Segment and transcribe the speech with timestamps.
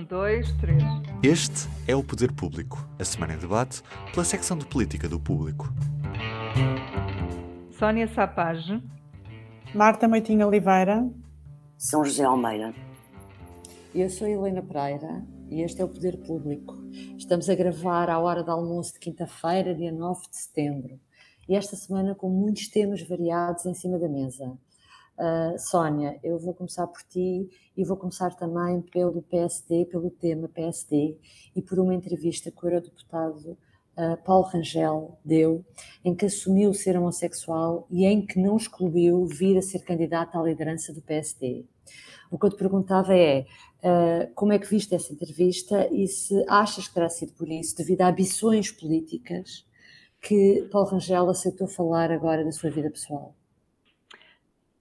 [0.00, 0.82] Um, dois, três.
[1.22, 5.68] Este é o Poder Público, a semana em debate pela secção de política do Público.
[7.78, 8.82] Sónia Sapage.
[9.74, 11.06] Marta Moitinho Oliveira.
[11.76, 12.74] São José Almeida.
[13.94, 16.74] Eu sou Helena Pereira e este é o Poder Público.
[17.18, 20.98] Estamos a gravar à hora do almoço de quinta-feira, dia 9 de setembro.
[21.46, 24.56] E esta semana com muitos temas variados em cima da mesa.
[25.20, 27.46] Uh, Sónia, eu vou começar por ti
[27.76, 31.18] e vou começar também pelo PSD, pelo tema PSD
[31.54, 35.62] e por uma entrevista que o eurodeputado uh, Paulo Rangel deu,
[36.02, 40.42] em que assumiu ser homossexual e em que não excluiu vir a ser candidato à
[40.42, 41.66] liderança do PSD.
[42.30, 43.44] O que eu te perguntava é
[43.84, 47.76] uh, como é que viste essa entrevista e se achas que terá sido por isso,
[47.76, 49.66] devido a ambições políticas,
[50.18, 53.34] que Paulo Rangel aceitou falar agora da sua vida pessoal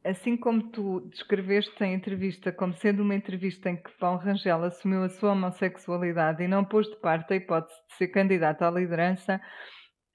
[0.03, 5.03] assim como tu descreveste a entrevista como sendo uma entrevista em que Paulo Rangel assumiu
[5.03, 9.41] a sua homossexualidade e não pôs de parte a hipótese de ser candidato à liderança,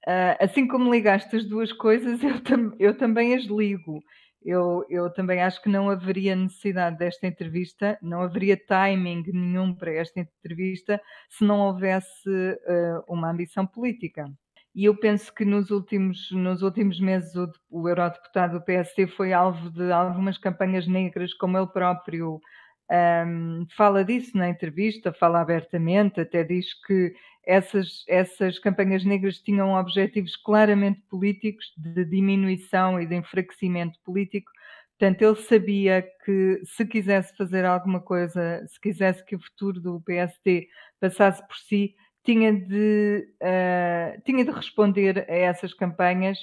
[0.07, 4.01] uh, assim como ligaste as duas coisas, eu, tam eu também as ligo.
[4.43, 9.91] Eu, eu, também acho que não haveria necessidade desta entrevista, não haveria timing nenhum para
[9.91, 14.25] esta entrevista se não houvesse uh, uma ambição política.
[14.75, 19.31] E eu penso que nos últimos, nos últimos meses o, o eurodeputado do PSD foi
[19.31, 22.41] alvo de algumas campanhas negras, como ele próprio
[22.91, 27.13] um, fala disso na entrevista, fala abertamente, até diz que
[27.45, 34.51] essas, essas campanhas negras tinham objetivos claramente políticos, de diminuição e de enfraquecimento político.
[34.97, 40.01] Portanto, ele sabia que se quisesse fazer alguma coisa, se quisesse que o futuro do
[40.01, 40.67] PSD
[40.99, 46.39] passasse por si, tinha de, uh, tinha de responder a essas campanhas,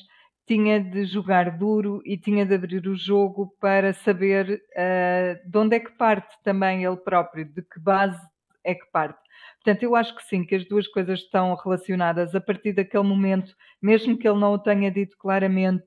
[0.47, 5.77] tinha de jogar duro e tinha de abrir o jogo para saber uh, de onde
[5.77, 8.21] é que parte também ele próprio, de que base
[8.65, 9.19] é que parte.
[9.57, 13.55] Portanto, eu acho que sim, que as duas coisas estão relacionadas a partir daquele momento,
[13.81, 15.87] mesmo que ele não o tenha dito claramente,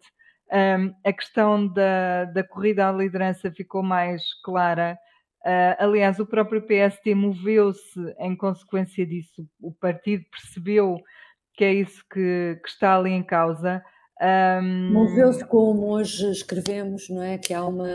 [0.52, 4.98] um, ehm, a questão da, da corrida à liderança ficou mais clara
[5.46, 9.48] Uh, aliás, o próprio PST moveu-se em consequência disso.
[9.62, 10.98] O partido percebeu
[11.54, 13.84] que é isso que, que está ali em causa.
[14.20, 17.38] Um, moveu-se como hoje escrevemos, não é?
[17.38, 17.88] Que há uma,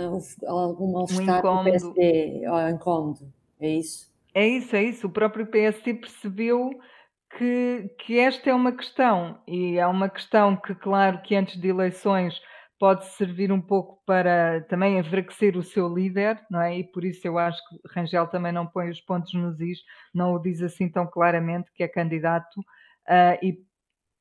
[0.47, 4.09] algum mal-estar um do PSD, ao incómodo, é isso?
[4.33, 5.07] É isso, é isso.
[5.09, 6.71] O próprio PST percebeu
[7.37, 11.69] que, que esta é uma questão, e é uma questão que, claro, que antes de
[11.69, 12.41] eleições
[12.81, 16.79] pode servir um pouco para também enfraquecer o seu líder, não é?
[16.79, 19.81] E por isso eu acho que Rangel também não põe os pontos nos is,
[20.15, 23.63] não o diz assim tão claramente que é candidato uh, e,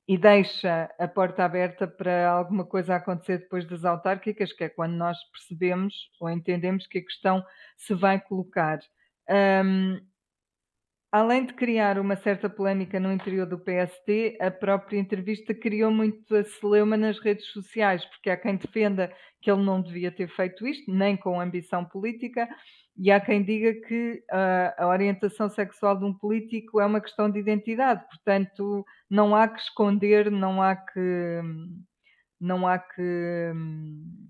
[0.06, 4.92] e deixa a porta aberta para alguma coisa acontecer depois das autárquicas, que é quando
[4.94, 7.42] nós percebemos ou entendemos que a questão
[7.78, 8.80] se vai colocar.
[9.30, 10.02] Um,
[11.12, 16.44] Além de criar uma certa polémica no interior do PSD, a própria entrevista criou muito
[16.60, 19.12] celeuma nas redes sociais, porque há quem defenda
[19.42, 22.48] que ele não devia ter feito isto, nem com ambição política,
[22.96, 27.28] e há quem diga que uh, a orientação sexual de um político é uma questão
[27.32, 31.42] de identidade, portanto, não há que esconder, não há que
[32.40, 34.30] não há que hum,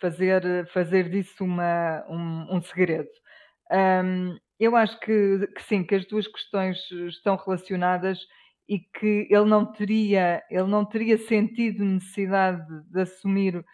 [0.00, 3.08] fazer, fazer disso uma, um, um segredo.
[3.72, 6.78] Um, eu acho que, que, sim, que as duas questões
[7.08, 8.18] estão relacionadas
[8.68, 13.64] e que ele não teria, ele não teria sentido necessidade de assumir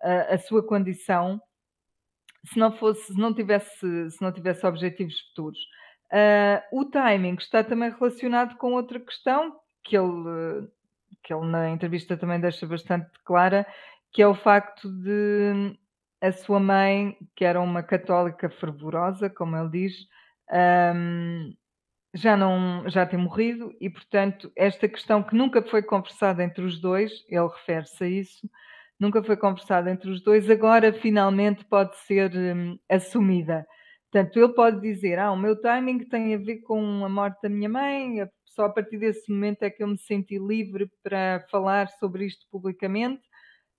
[0.00, 1.42] a, a sua condição
[2.44, 5.58] se não fosse, se não tivesse, se não tivesse objetivos futuros.
[6.12, 10.68] Uh, o timing está também relacionado com outra questão que ele,
[11.24, 13.66] que ele na entrevista também deixa bastante clara,
[14.12, 15.76] que é o facto de
[16.20, 19.92] a sua mãe, que era uma católica fervorosa, como ele diz,
[20.52, 21.54] um,
[22.14, 26.80] já não já tem morrido e portanto esta questão que nunca foi conversada entre os
[26.80, 28.50] dois ele refere-se a isso
[28.98, 33.66] nunca foi conversada entre os dois agora finalmente pode ser um, assumida.
[34.10, 37.48] Portanto ele pode dizer ah o meu timing tem a ver com a morte da
[37.48, 38.26] minha mãe
[38.56, 42.46] só a partir desse momento é que eu me senti livre para falar sobre isto
[42.50, 43.22] publicamente.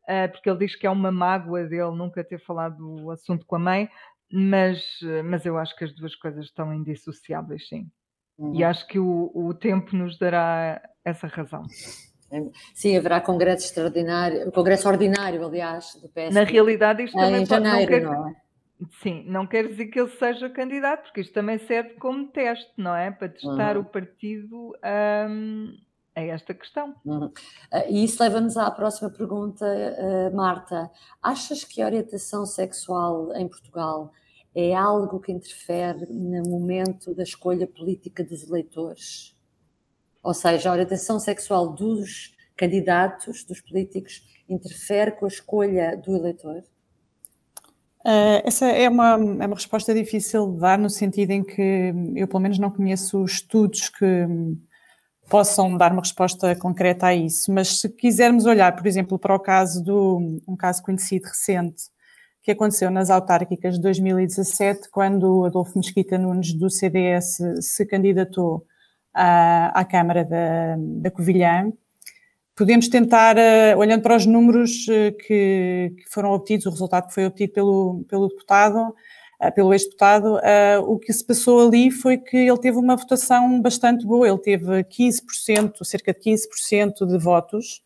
[0.04, 3.58] Uh, porque ele diz que é uma mágoa dele nunca ter falado o assunto com
[3.58, 3.90] a mãe
[4.32, 7.90] mas, mas eu acho que as duas coisas estão indissociáveis, sim.
[8.38, 8.54] Uhum.
[8.54, 11.64] E acho que o, o tempo nos dará essa razão.
[12.32, 12.44] É,
[12.74, 16.34] sim, haverá congresso extraordinário, congresso ordinário, aliás, do PS.
[16.34, 18.36] Na realidade, isto também em janeiro, pode, não, quer, não é?
[19.02, 22.96] Sim, não quer dizer que ele seja candidato, porque isto também serve como teste, não
[22.96, 23.10] é?
[23.10, 23.82] Para testar uhum.
[23.82, 24.74] o partido
[25.30, 25.76] um,
[26.18, 26.96] a esta questão.
[27.06, 27.32] Uhum.
[27.88, 30.90] E isso leva-nos à próxima pergunta, uh, Marta.
[31.22, 34.12] Achas que a orientação sexual em Portugal
[34.56, 39.36] é algo que interfere no momento da escolha política dos eleitores?
[40.24, 46.64] Ou seja, a orientação sexual dos candidatos, dos políticos, interfere com a escolha do eleitor?
[48.00, 52.28] Uh, essa é uma, é uma resposta difícil de dar, no sentido em que eu,
[52.28, 54.26] pelo menos, não conheço estudos que
[55.30, 57.52] possam dar uma resposta concreta a isso.
[57.52, 61.84] Mas se quisermos olhar, por exemplo, para o caso do um caso conhecido recente
[62.42, 68.66] que aconteceu nas autárquicas de 2017, quando Adolfo Mesquita Nunes do CDS se candidatou
[69.14, 71.70] à, à Câmara da, da Covilhã,
[72.56, 77.14] podemos tentar, uh, olhando para os números uh, que, que, foram obtidos, o resultado que
[77.14, 78.96] foi obtido pelo, pelo deputado,
[79.56, 80.40] pelo ex-deputado,
[80.88, 84.84] o que se passou ali foi que ele teve uma votação bastante boa, ele teve
[84.84, 87.82] 15%, cerca de 15% de votos,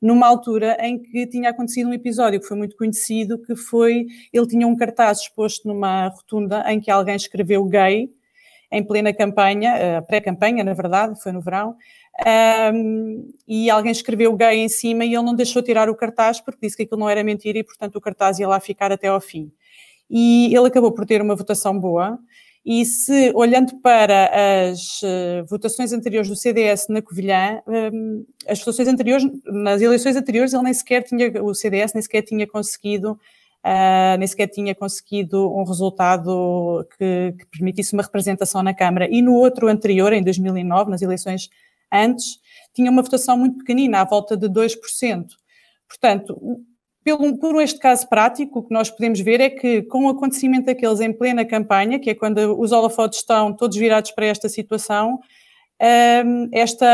[0.00, 4.46] numa altura em que tinha acontecido um episódio que foi muito conhecido, que foi, ele
[4.46, 8.10] tinha um cartaz exposto numa rotunda em que alguém escreveu gay,
[8.70, 11.76] em plena campanha, pré-campanha, na verdade, foi no verão,
[12.74, 16.60] um, e alguém escreveu gay em cima e ele não deixou tirar o cartaz porque
[16.62, 19.20] disse que aquilo não era mentira e, portanto, o cartaz ia lá ficar até ao
[19.20, 19.52] fim.
[20.14, 22.18] E ele acabou por ter uma votação boa.
[22.64, 24.30] E se, olhando para
[24.70, 30.52] as uh, votações anteriores do CDS na Covilhã, um, as votações anteriores, nas eleições anteriores,
[30.52, 35.50] ele nem sequer tinha, o CDS nem sequer tinha conseguido, uh, nem sequer tinha conseguido
[35.50, 39.08] um resultado que, que permitisse uma representação na Câmara.
[39.10, 41.48] E no outro anterior, em 2009, nas eleições
[41.90, 42.38] antes,
[42.74, 44.76] tinha uma votação muito pequenina, à volta de 2%.
[45.88, 46.62] Portanto,
[47.04, 50.66] pelo, por este caso prático, o que nós podemos ver é que, com o acontecimento
[50.66, 55.20] daqueles em plena campanha, que é quando os holofotes estão todos virados para esta situação,
[56.24, 56.86] hum, esta,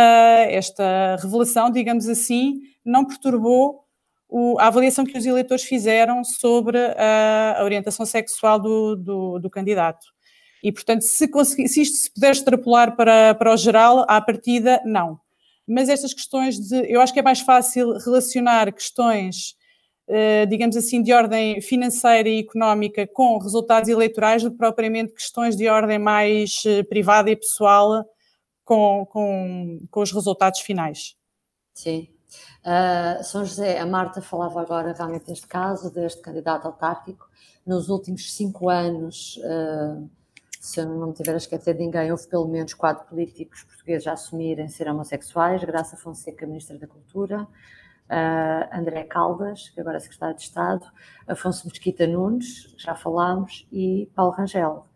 [0.48, 3.84] esta revelação, digamos assim, não perturbou
[4.58, 10.06] a avaliação que os eleitores fizeram sobre a, orientação sexual do, do, do candidato.
[10.62, 11.30] E, portanto, se,
[11.68, 15.18] se isto se puder extrapolar para, para o geral, à partida, não.
[15.66, 16.90] Mas estas questões de.
[16.90, 19.54] Eu acho que é mais fácil relacionar questões,
[20.48, 25.68] digamos assim, de ordem financeira e económica com resultados eleitorais do que propriamente questões de
[25.68, 28.04] ordem mais eh, privada e pessoal
[28.64, 31.14] com, com, com os resultados finais.
[31.74, 32.08] Sim.
[32.60, 37.28] Uh, São José, a Marta falava agora realmente deste caso, deste candidato autárquico.
[37.64, 40.08] Nos últimos cinco anos, uh,
[40.60, 44.06] se eu não me tiver a esquecer de ninguém, houve pelo menos quatro políticos portugueses
[44.06, 47.46] a assumirem ser homossexuais, Graça Fonseca, Ministra da Cultura,
[48.10, 50.86] uh, André Caldas, que agora é Secretário de Estado,
[51.26, 54.86] Afonso Mesquita Nunes, já falámos, e Paulo Rangel.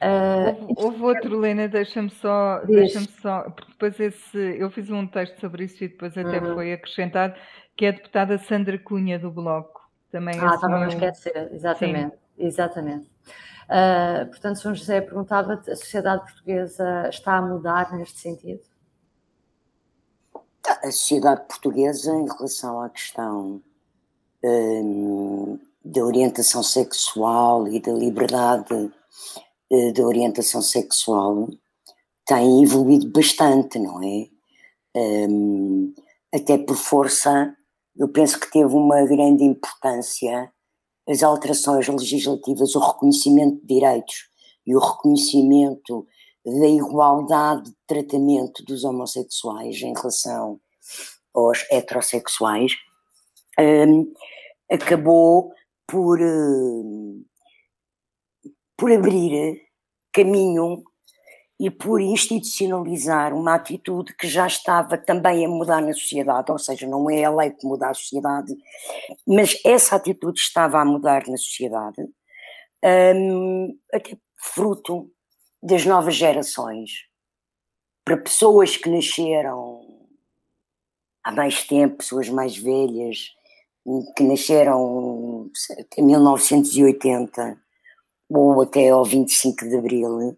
[0.00, 5.06] Uh, houve, houve outro, Helena, deixa-me só, deixa só, porque depois esse, eu fiz um
[5.06, 6.54] texto sobre isso e depois até uhum.
[6.54, 7.34] foi acrescentado,
[7.76, 9.80] que é a deputada Sandra Cunha do Bloco.
[10.10, 12.46] Também ah, estava a esquecer, exatamente, Sim.
[12.46, 13.10] exatamente.
[13.64, 18.71] Uh, portanto, São José perguntava a sociedade portuguesa está a mudar neste sentido?
[20.66, 23.60] A sociedade portuguesa, em relação à questão
[24.44, 31.48] um, da orientação sexual e da liberdade uh, da orientação sexual,
[32.24, 34.28] tem evoluído bastante, não é?
[34.96, 35.94] Um,
[36.32, 37.56] até por força,
[37.96, 40.52] eu penso que teve uma grande importância
[41.08, 44.28] as alterações legislativas, o reconhecimento de direitos
[44.66, 46.06] e o reconhecimento
[46.44, 50.60] da igualdade de tratamento dos homossexuais em relação
[51.34, 52.72] aos heterossexuais,
[53.58, 54.12] um,
[54.70, 55.52] acabou
[55.86, 57.24] por, uh,
[58.76, 59.60] por abrir
[60.12, 60.82] caminho
[61.60, 66.88] e por institucionalizar uma atitude que já estava também a mudar na sociedade, ou seja,
[66.88, 68.52] não é a lei que muda a sociedade,
[69.24, 72.02] mas essa atitude estava a mudar na sociedade,
[73.14, 75.08] um, até fruto
[75.62, 77.06] das novas gerações.
[78.04, 79.80] Para pessoas que nasceram
[81.22, 83.30] há mais tempo, pessoas mais velhas,
[84.16, 85.50] que nasceram
[85.96, 87.60] em 1980
[88.28, 90.36] ou até ao 25 de Abril,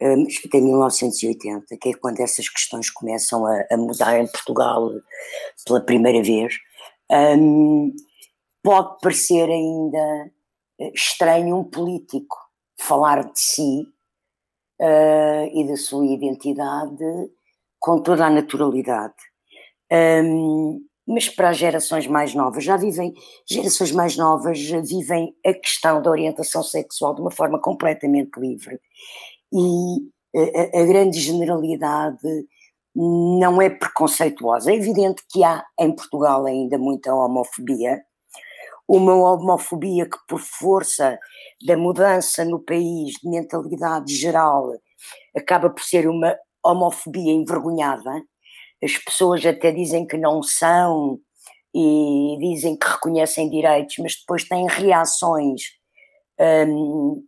[0.00, 4.90] mas até 1980, que é quando essas questões começam a, a mudar em Portugal
[5.66, 6.54] pela primeira vez,
[7.10, 7.94] um,
[8.62, 10.30] pode parecer ainda
[10.80, 12.36] eh, estranho um político
[12.78, 13.93] falar de si
[14.84, 17.04] uh, e da sua identidade
[17.80, 19.14] com toda a naturalidade.
[19.90, 23.12] Um, mas para as gerações mais novas, já vivem,
[23.46, 28.80] gerações mais novas vivem a questão da orientação sexual de uma forma completamente livre
[29.52, 32.46] e a, a grande generalidade
[32.96, 34.70] não é preconceituosa.
[34.70, 38.02] É evidente que há em Portugal ainda muita homofobia.
[38.88, 41.18] Uma homofobia que, por força
[41.66, 44.72] da mudança no país de mentalidade geral,
[45.36, 48.22] acaba por ser uma homofobia envergonhada.
[48.82, 51.18] As pessoas até dizem que não são
[51.74, 55.62] e dizem que reconhecem direitos, mas depois têm reações
[56.68, 57.24] um,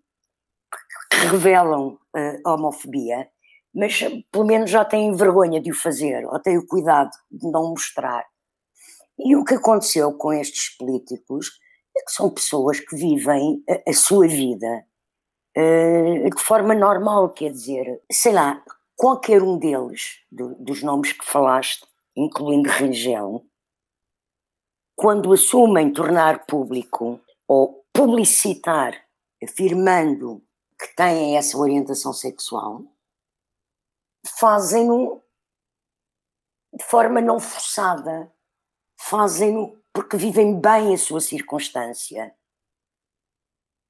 [1.11, 1.99] que revelam
[2.45, 3.29] a homofobia,
[3.75, 7.71] mas pelo menos já têm vergonha de o fazer, ou têm o cuidado de não
[7.71, 8.25] mostrar.
[9.19, 11.59] E o que aconteceu com estes políticos
[11.97, 14.87] é que são pessoas que vivem a, a sua vida
[15.57, 18.63] uh, de forma normal, quer dizer, sei lá,
[18.95, 23.45] qualquer um deles, do, dos nomes que falaste, incluindo Rangel,
[24.95, 29.07] quando assumem tornar público ou publicitar,
[29.43, 30.43] afirmando
[30.79, 32.83] que têm essa orientação sexual,
[34.39, 35.23] fazem-no
[36.75, 38.31] de forma não forçada,
[38.97, 42.35] fazem-no porque vivem bem a sua circunstância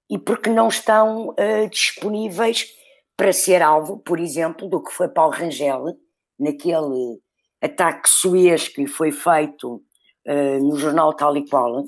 [0.09, 2.73] e porque não estão uh, disponíveis
[3.17, 5.99] para ser alvo, por exemplo, do que foi Paulo Rangel,
[6.39, 7.21] naquele
[7.61, 9.83] ataque suez que foi feito
[10.29, 11.83] uh, no jornal Tal e Qual,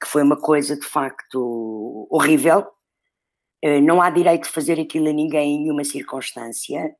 [0.00, 2.66] que foi uma coisa de facto horrível.
[3.64, 6.94] Uh, não há direito de fazer aquilo a ninguém em nenhuma circunstância.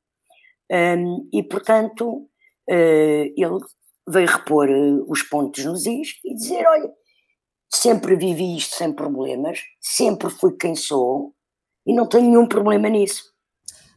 [0.71, 2.29] Um, e, portanto,
[2.69, 3.59] ele
[4.09, 6.91] veio repor uh, os pontos nos is e dizer: olha,
[7.73, 11.35] sempre vivi isto sem problemas, sempre fui quem sou
[11.87, 13.25] e não tenho nenhum problema nisso.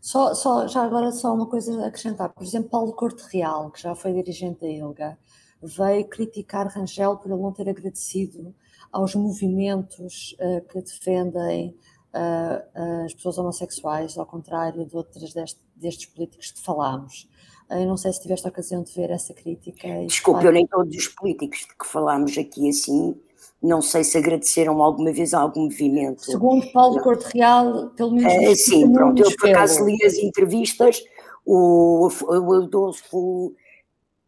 [0.02, 2.34] Só, só, já agora só uma coisa a acrescentar.
[2.34, 5.18] Por exemplo, Paulo Corte Real, que já foi dirigente da ILGA,
[5.62, 8.56] veio criticar Rangel por ele não ter agradecido
[8.92, 11.78] aos movimentos uh, que defendem
[12.14, 17.30] uh, as pessoas homossexuais, ao contrário de outros deste, destes políticos que falámos.
[17.72, 19.88] Eu não sei se tiveste a ocasião de ver essa crítica.
[20.06, 23.16] Desculpe, eu nem todos os políticos de que falámos aqui assim,
[23.62, 26.26] não sei se agradeceram alguma vez a algum movimento.
[26.26, 27.04] Segundo Paulo não.
[27.04, 28.34] Corte Real, pelo menos.
[28.34, 31.04] É, sim, pronto, eu por acaso li as entrevistas,
[31.46, 33.54] o, o, Adolfo,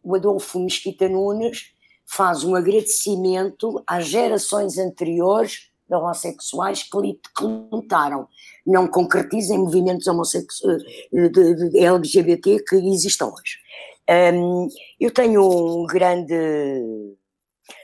[0.02, 1.72] o Adolfo Mesquita Nunes
[2.06, 8.28] faz um agradecimento às gerações anteriores homossexuais que, que lutaram.
[8.66, 10.06] Não concretizem movimentos
[11.12, 13.58] de, LGBT que existam hoje.
[14.08, 14.68] Um,
[15.00, 16.34] eu tenho um grande.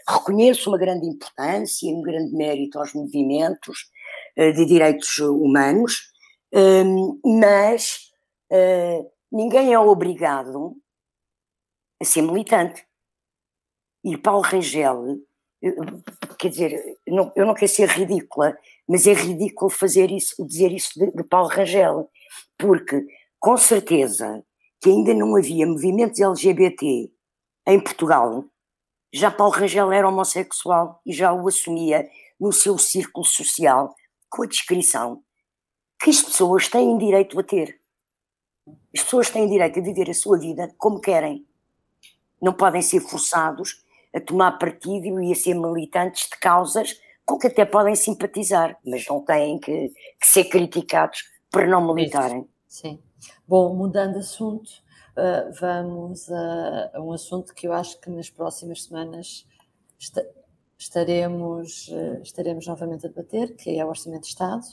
[0.06, 3.90] Reconheço uma grande importância e um grande mérito aos movimentos
[4.36, 6.12] uh, de direitos humanos,
[6.52, 8.10] um, mas
[8.52, 10.76] uh, ninguém é obrigado
[12.00, 12.84] a ser militante.
[14.04, 15.18] E Paulo Rangel
[16.38, 18.56] quer dizer, não, eu não quero ser ridícula,
[18.88, 22.10] mas é ridículo fazer isso, dizer isso de, de Paulo Rangel,
[22.58, 23.06] porque
[23.38, 24.44] com certeza
[24.80, 27.12] que ainda não havia movimentos LGBT
[27.66, 28.44] em Portugal,
[29.12, 33.94] já Paulo Rangel era homossexual e já o assumia no seu círculo social
[34.30, 35.22] com a descrição
[36.00, 37.78] que as pessoas têm direito a ter.
[38.94, 41.46] As pessoas têm direito a viver a sua vida como querem.
[42.40, 43.79] Não podem ser forçados
[44.14, 49.06] a tomar partido e a ser militantes de causas com que até podem simpatizar, mas
[49.06, 52.48] não têm que, que ser criticados por não militarem.
[52.66, 53.00] Sim.
[53.46, 54.68] Bom, mudando de assunto,
[55.16, 59.46] uh, vamos a, a, um assunto que eu acho que nas próximas semanas
[60.00, 60.26] esta,
[60.78, 64.64] estaremos, uh, estaremos novamente a debater, que é o Orçamento de Estado.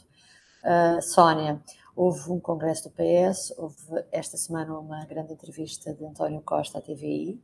[0.63, 1.61] Uh, Sónia,
[1.95, 6.81] houve um congresso do PS, houve esta semana uma grande entrevista de António Costa à
[6.81, 7.39] TVI,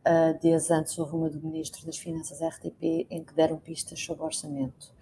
[0.00, 4.24] Uh, dias antes houve uma do Ministro das Finanças RTP em que deram pistas sobre
[4.24, 4.94] orçamento.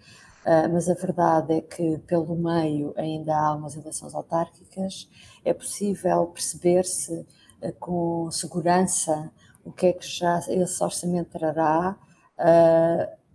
[0.45, 5.09] Uh, mas a verdade é que pelo meio ainda há umas eleições autárquicas,
[5.45, 9.31] é possível perceber-se uh, com segurança
[9.63, 11.95] o que é que já esse orçamento trará,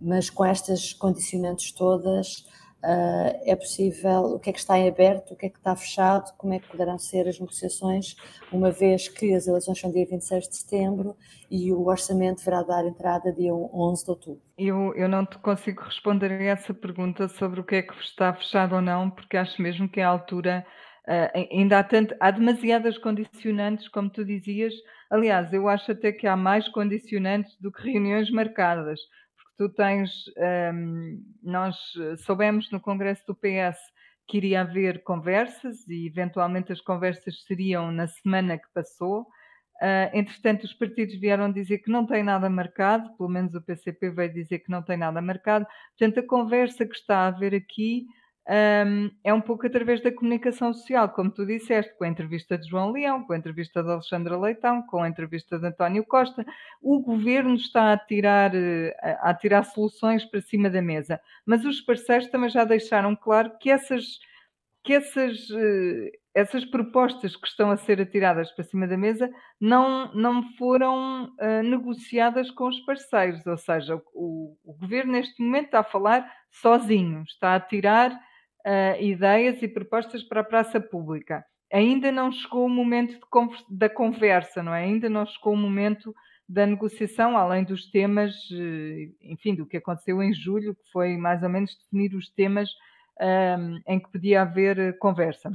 [0.01, 2.45] mas com estas condicionantes todas
[2.85, 5.75] Uh, é possível, o que é que está em aberto, o que é que está
[5.75, 8.15] fechado, como é que poderão ser as negociações,
[8.51, 11.15] uma vez que as eleições são dia 26 de setembro
[11.49, 14.41] e o orçamento deverá dar entrada dia 11 de outubro.
[14.55, 18.31] Eu, eu não te consigo responder a essa pergunta sobre o que é que está
[18.35, 20.63] fechado ou não, porque acho mesmo que à altura
[21.07, 24.75] uh, ainda há, tanto, há demasiadas condicionantes, como tu dizias.
[25.09, 28.99] Aliás, eu acho até que há mais condicionantes do que reuniões marcadas
[29.57, 30.11] tu tens,
[30.73, 31.77] um, nós
[32.19, 33.77] soubemos no Congresso do PS
[34.27, 39.21] que iria haver conversas e eventualmente as conversas seriam na semana que passou.
[39.81, 44.09] Uh, entretanto, os partidos vieram dizer que não tem nada marcado, pelo menos o PCP
[44.09, 45.65] veio dizer que não tem nada marcado.
[45.97, 48.05] Portanto, a conversa que está a haver aqui
[48.47, 52.69] um, é um pouco através da comunicação social, como tu disseste, com a entrevista de
[52.69, 56.45] João Leão, com a entrevista de Alexandra Leitão, com a entrevista de António Costa.
[56.81, 61.81] O governo está a tirar, eh, a tirar soluções para cima da mesa, mas os
[61.81, 64.19] parceiros também já deixaram claro que essas,
[64.83, 69.27] que essas, eh, essas propostas que estão a ser atiradas para cima da mesa
[69.59, 75.65] não, não foram uh, negociadas com os parceiros, ou seja, o, o governo neste momento
[75.65, 78.11] está a falar sozinho, está a tirar
[78.65, 81.45] uh, ideias e propostas para a praça pública.
[81.71, 83.19] Ainda não chegou o momento
[83.69, 84.83] da conversa, não é?
[84.83, 86.13] Ainda não chegou o momento
[86.47, 91.43] da negociação, além dos temas, uh, enfim, do que aconteceu em julho, que foi mais
[91.43, 92.69] ou menos definir os temas
[93.21, 95.51] um, em que podia haver conversa.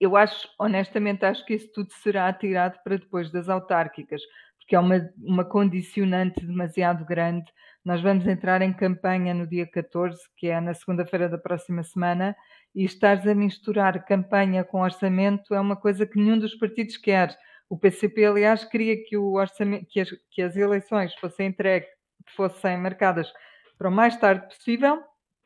[0.00, 4.20] Eu acho, honestamente, acho que isso tudo será atirado para depois das autárquicas,
[4.64, 7.52] porque é uma, uma condicionante demasiado grande
[7.84, 12.34] nós vamos entrar em campanha no dia 14, que é na segunda-feira da próxima semana,
[12.74, 17.36] e estares a misturar campanha com orçamento é uma coisa que nenhum dos partidos quer.
[17.68, 21.88] O PCP, aliás, queria que, o orçamento, que, as, que as eleições fossem entregues,
[22.34, 23.30] fossem marcadas
[23.76, 25.02] para o mais tarde possível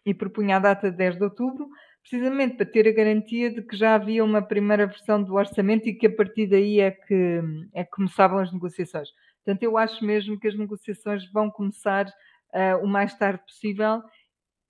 [0.07, 1.69] e propunha a data de 10 de outubro,
[2.09, 5.95] precisamente para ter a garantia de que já havia uma primeira versão do orçamento e
[5.95, 7.41] que a partir daí é que,
[7.75, 9.09] é que começavam as negociações.
[9.45, 14.03] Portanto, eu acho mesmo que as negociações vão começar uh, o mais tarde possível.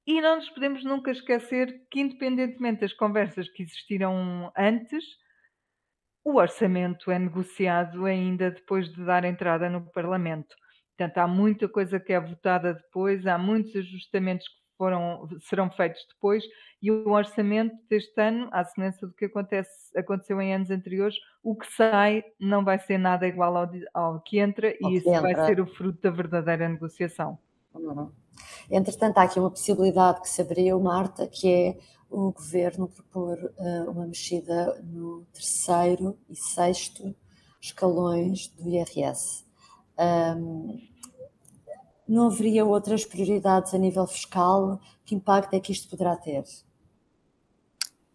[0.06, 5.04] E não nos podemos nunca esquecer que, independentemente das conversas que existiram antes,
[6.24, 10.56] o orçamento é negociado ainda depois de dar entrada no Parlamento.
[10.96, 16.06] Portanto, há muita coisa que é votada depois, há muitos ajustamentos que foram, serão feitos
[16.08, 16.44] depois,
[16.80, 21.56] e o orçamento deste ano, à semelhança do que acontece, aconteceu em anos anteriores, o
[21.56, 25.20] que sai não vai ser nada igual ao, ao que entra, e isso entra.
[25.20, 27.38] vai ser o fruto da verdadeira negociação.
[27.74, 28.10] Uhum.
[28.70, 33.90] Entretanto, há aqui uma possibilidade que se abriu, Marta, que é o governo propor uh,
[33.90, 37.14] uma mexida no terceiro e sexto
[37.60, 39.44] escalões do IRS.
[39.98, 40.78] Um,
[42.08, 44.80] não haveria outras prioridades a nível fiscal?
[45.04, 46.44] Que impacto é que isto poderá ter?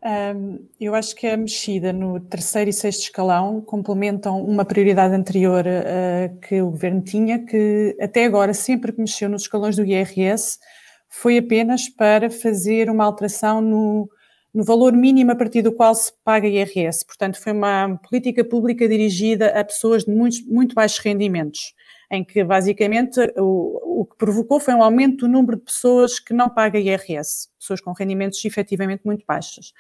[0.06, 5.64] Um, eu acho que a mexida no terceiro e sexto escalão complementam uma prioridade anterior
[5.66, 10.60] uh, que o governo tinha, que até agora, sempre que mexeu nos escalões do IRS,
[11.08, 14.10] foi apenas para fazer uma alteração no,
[14.54, 17.06] no valor mínimo a partir do qual se paga IRS.
[17.06, 21.74] Portanto, foi uma política pública dirigida a pessoas de muito, muito baixos rendimentos,
[22.14, 26.32] em que basicamente o, o que provocou foi um aumento do número de pessoas que
[26.32, 29.74] não pagam IRS, pessoas com rendimentos efetivamente muito baixos.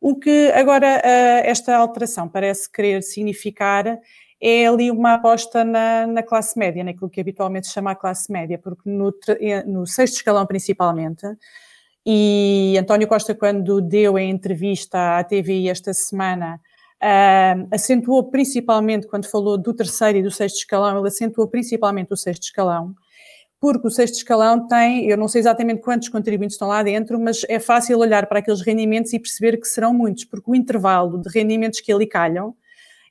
[0.00, 4.00] O que agora eh, esta alteração parece querer significar
[4.40, 8.32] é ali uma aposta na, na, classe média, naquilo que habitualmente se chama a classe
[8.32, 11.24] média, porque no, eh, no sexto escalão principalmente,
[12.04, 16.60] e António Costa, quando deu a entrevista à TVI esta semana,
[17.02, 22.16] uh, acentuou principalmente, quando falou do terceiro e do sexto escalão, ele acentuou principalmente o
[22.16, 22.94] sexto escalão,
[23.60, 27.42] porque o sexto escalão tem, eu não sei exatamente quantos contribuintes estão lá dentro, mas
[27.48, 31.28] é fácil olhar para aqueles rendimentos e perceber que serão muitos, porque o intervalo de
[31.28, 32.54] rendimentos que ali calham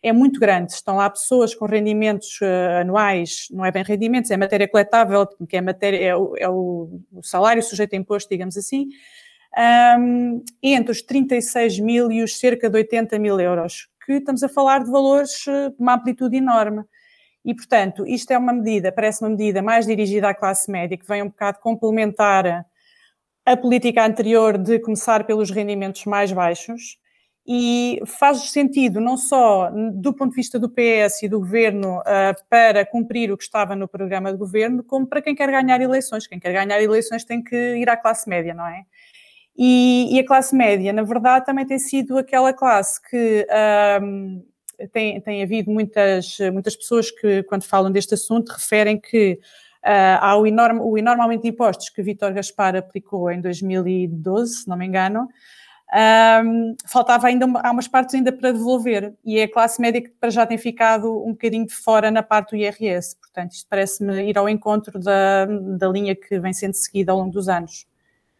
[0.03, 0.71] é muito grande.
[0.71, 5.55] Estão lá pessoas com rendimentos uh, anuais, não é bem rendimentos, é matéria coletável, que
[5.55, 8.87] é, matéria, é, o, é o, salário sujeito a imposto, digamos assim,
[9.57, 14.49] um, entre os 36 mil e os cerca de 80 mil euros, que estamos a
[14.49, 16.83] falar de valores eh, de uma amplitude enorme.
[17.43, 21.07] E, portanto, isto é uma medida, parece uma medida mais dirigida à classe média, que
[21.07, 22.65] vem um bocado complementar
[23.45, 26.99] a política anterior de começar pelos rendimentos mais baixos,
[27.45, 32.35] e faz sentido não só do ponto de vista do PS e do governo uh,
[32.49, 36.27] para cumprir o que estava no programa de governo, como para quem quer ganhar eleições.
[36.27, 38.85] Quem quer ganhar eleições tem que ir à classe média, não é?
[39.63, 43.45] E, e a classe média, na verdade, também tem sido aquela classe que
[44.01, 44.43] um,
[44.91, 49.39] tem, tem havido muitas, muitas pessoas que, quando falam deste assunto, referem que
[49.85, 54.63] uh, há o enorme, o enorme aumento de impostos que Vítor Gaspar aplicou em 2012,
[54.63, 55.27] se não me engano,
[56.43, 60.09] um, faltava ainda, há umas partes ainda para devolver, e é a classe média que
[60.09, 64.23] para já tem ficado um bocadinho de fora na parte do IRS, portanto isto parece-me
[64.27, 67.90] ir ao encontro da, da linha que vem sendo seguida ao longo dos anos.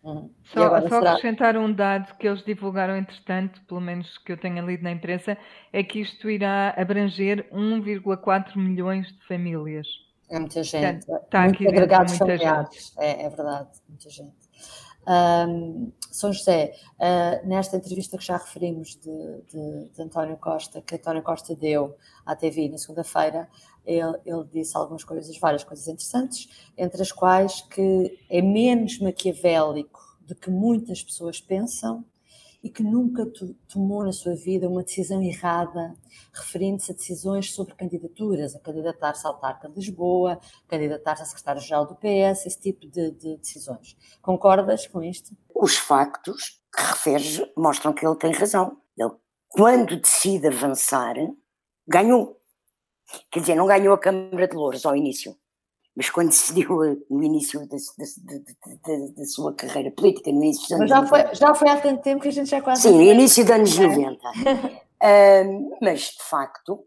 [0.03, 0.31] Uhum.
[0.45, 1.11] Só, só será...
[1.11, 5.37] acrescentar um dado que eles divulgaram, entretanto, pelo menos que eu tenha lido na imprensa,
[5.71, 9.87] é que isto irá abranger 1,4 milhões de famílias.
[10.29, 11.01] É muita gente.
[11.01, 12.73] Está, está aqui agregados muita familiares.
[12.73, 12.99] Gente.
[12.99, 14.41] É, é verdade, muita gente.
[15.07, 20.95] Um, São José, uh, nesta entrevista que já referimos de, de, de, António Costa, que
[20.95, 23.49] António Costa deu à TV na segunda-feira,
[23.85, 29.99] ele, ele, disse algumas coisas, várias coisas interessantes, entre as quais que é menos maquiavélico
[30.21, 32.05] de que muitas pessoas pensam
[32.63, 33.25] e que nunca
[33.67, 35.95] tomou na sua vida uma decisão errada,
[36.31, 41.95] referindo-se a decisões sobre candidaturas, a candidatar-se ao Autarca de Lisboa, candidatar-se a secretário-geral do
[41.95, 43.97] PS, esse tipo de, de, decisões.
[44.21, 45.35] Concordas com isto?
[45.55, 48.77] Os factos que referes mostram que ele tem razão.
[48.95, 49.11] Ele,
[49.49, 51.15] quando decide avançar,
[51.87, 52.40] ganhou.
[53.29, 55.35] Quer dizer, não ganhou a Câmara de Louros ao início,
[55.95, 61.35] mas quando decidiu eh, no início da, sua carreira política, no início mas já foi,
[61.35, 62.83] já foi há tanto tempo que a gente já quase.
[62.83, 64.29] Sim, no início dos anos 90.
[65.43, 66.85] um, mas, de facto,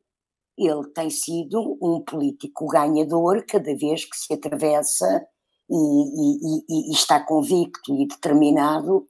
[0.56, 5.26] ele tem sido um político ganhador cada vez que se atravessa
[5.68, 9.06] e, e, e, e está convicto e determinado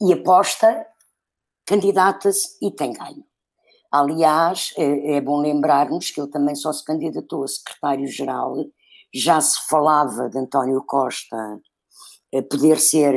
[0.00, 0.86] e aposta,
[1.64, 3.24] candidata-se e tem ganho.
[3.98, 8.54] Aliás, é, é bom lembrarmos que ele também só se candidatou a secretário-geral
[9.14, 11.36] já se falava de António Costa
[12.50, 13.14] poder ser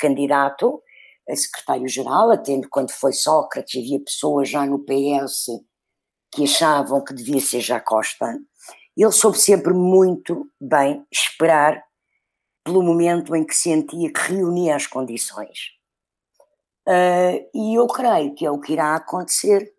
[0.00, 0.82] candidato
[1.28, 5.46] a secretário-geral, atendo quando foi Sócrates, havia pessoas já no PS
[6.32, 8.38] que achavam que devia ser já Costa.
[8.96, 11.82] Ele soube sempre muito bem esperar
[12.64, 15.76] pelo momento em que sentia que reunia as condições.
[16.88, 19.72] Uh, e eu creio que é o que irá acontecer,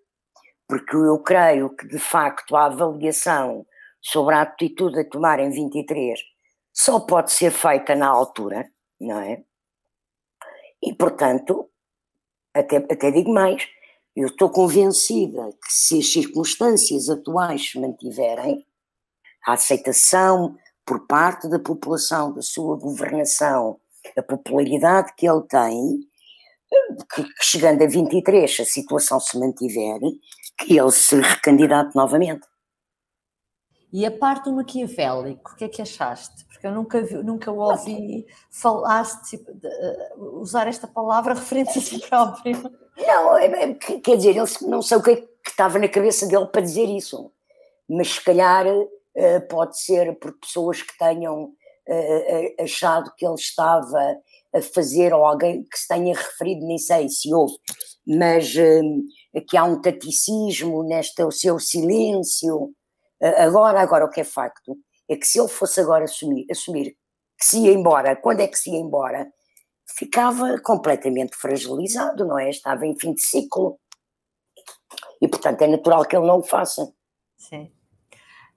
[0.68, 3.66] porque eu creio que de facto a avaliação
[4.02, 6.20] sobre a atitude a tomar em 23
[6.74, 9.44] só pode ser feita na altura, não é?
[10.84, 11.70] E, portanto,
[12.54, 13.68] até, até digo mais,
[14.16, 18.66] eu estou convencida que se as circunstâncias atuais se mantiverem,
[19.46, 23.80] a aceitação por parte da população da sua governação,
[24.16, 26.00] a popularidade que ele tem,
[27.14, 30.00] que, que chegando a 23 a situação se mantiver,
[30.58, 32.48] que ele se recandidate novamente.
[33.92, 36.46] E a parte do maquiavélico, o que é que achaste?
[36.46, 41.82] Porque eu nunca, vi, nunca ouvi falar, tipo, de, uh, usar esta palavra referente a
[41.82, 42.70] si próprio.
[42.98, 46.28] Não, é, é, quer dizer, ele, não sei o que, é que estava na cabeça
[46.28, 47.32] dele para dizer isso,
[47.88, 54.18] mas se calhar uh, pode ser por pessoas que tenham uh, achado que ele estava
[54.54, 57.56] a fazer, ou alguém que se tenha referido, nem sei se houve,
[58.06, 58.54] mas
[59.48, 62.74] que há um taticismo neste o seu silêncio
[63.20, 64.78] Agora, agora o que é facto
[65.10, 66.96] é que se ele fosse agora assumir, assumir
[67.38, 69.32] que se ia embora, quando é que se ia embora,
[69.88, 72.50] ficava completamente fragilizado, não é?
[72.50, 73.80] Estava em fim de ciclo.
[75.22, 76.92] E, portanto, é natural que ele não o faça.
[77.38, 77.72] Sim.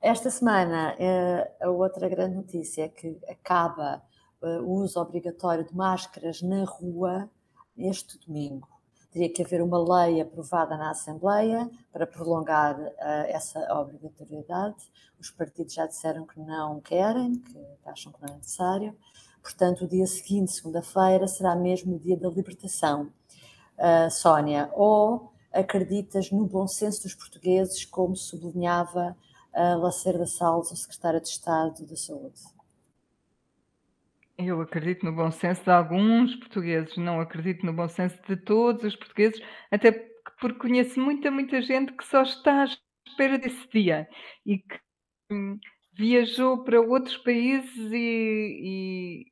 [0.00, 4.02] Esta semana, eh, a outra grande notícia é que acaba
[4.42, 7.30] eh, o uso obrigatório de máscaras na rua
[7.76, 8.69] este domingo
[9.10, 12.92] teria que haver uma lei aprovada na Assembleia para prolongar uh,
[13.26, 14.76] essa obrigatoriedade.
[15.18, 18.96] Os partidos já disseram que não querem, que acham que não é necessário.
[19.42, 23.10] Portanto, o dia seguinte, segunda-feira, será mesmo o dia da libertação.
[23.76, 29.16] Uh, Sónia, ou acreditas no bom senso dos portugueses, como sublinhava
[29.54, 32.59] uh, Lacerda Salles, o secretário de Estado da Saúde?
[34.42, 38.84] Eu acredito no bom senso de alguns portugueses, não acredito no bom senso de todos
[38.84, 39.92] os portugueses, até
[40.40, 42.66] porque conheço muita, muita gente que só está à
[43.06, 44.08] espera desse dia
[44.46, 44.80] e que
[45.30, 45.58] hum,
[45.92, 49.26] viajou para outros países e,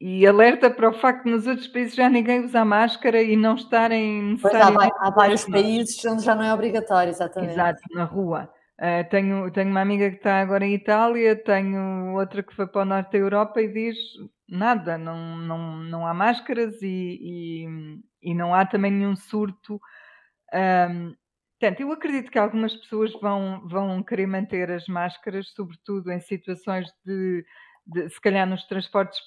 [0.00, 3.36] e, e, alerta para o facto de nos outros países já ninguém usa máscara e
[3.36, 4.90] não estarem necessariamente...
[4.90, 7.52] Pois há, há vários países onde já não é obrigatório, exatamente.
[7.52, 8.52] Exato, na rua.
[8.82, 12.82] Uh, tenho, tenho uma amiga que está agora em Itália, tenho outra que foi para
[12.82, 13.96] o norte da Europa e diz
[14.48, 19.80] nada, não, não, não há máscaras e, e, e não há também nenhum surto.
[20.52, 21.14] Um,
[21.60, 26.88] portanto, eu acredito que algumas pessoas vão, vão querer manter as máscaras, sobretudo em situações
[27.06, 27.44] de
[27.86, 29.18] de, se calhar nos transportes,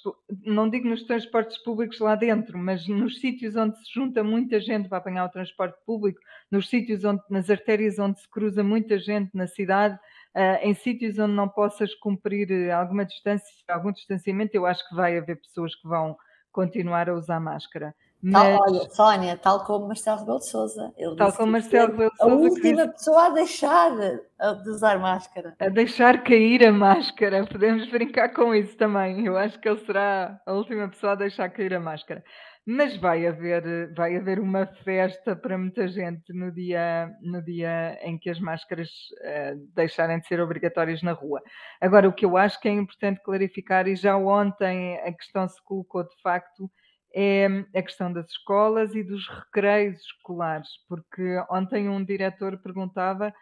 [0.45, 4.87] não digo nos transportes públicos lá dentro, mas nos sítios onde se junta muita gente
[4.87, 9.31] para apanhar o transporte público, nos sítios onde, nas artérias onde se cruza muita gente
[9.33, 9.95] na cidade,
[10.35, 14.95] uh, em sítios onde não possas cumprir eh, alguma distância, algum distanciamento, eu acho que
[14.95, 16.15] vai haver pessoas que vão
[16.51, 17.93] continuar a usar máscara.
[18.27, 18.41] Mas...
[18.41, 20.91] Tal, olha, Sónia, tal como Marcelo Rebelo de Sousa.
[20.97, 22.33] Ele tal como Marcelo Rebelo de Sousa.
[22.33, 25.55] A última pessoa a deixar de usar máscara.
[25.59, 27.45] A deixar cair a máscara.
[27.45, 29.27] Podemos brincar com isso também.
[29.27, 32.23] Eu acho que ele será a última pessoa a deixar cair a máscara.
[32.65, 38.17] Mas vai haver, vai haver uma festa para muita gente no dia, no dia em
[38.17, 41.43] que as máscaras uh, deixarem de ser obrigatórias na rua.
[41.79, 45.63] Agora, o que eu acho que é importante clarificar, e já ontem a questão se
[45.63, 46.67] colocou de facto,
[47.17, 53.33] é a questão das escolas e dos recreios escolares, porque ontem um diretor perguntava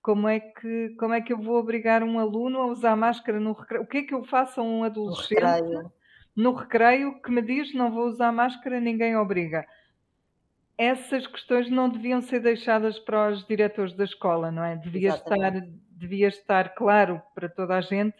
[0.00, 3.52] como é que, como é que eu vou obrigar um aluno a usar máscara no
[3.52, 3.84] recreio?
[3.84, 5.90] O que é que eu faço a um adolescente
[6.34, 9.66] no recreio que me diz não vou usar máscara, ninguém obriga.
[10.78, 14.76] Essas questões não deviam ser deixadas para os diretores da escola, não é?
[14.76, 15.52] Devia estar,
[15.90, 18.16] devia estar claro para toda a gente